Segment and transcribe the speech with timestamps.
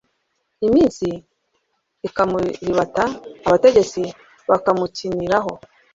[0.67, 1.05] iminsi
[2.07, 3.03] ikamuribata,
[3.47, 4.01] abategetsi
[4.49, 5.51] bamukiniraho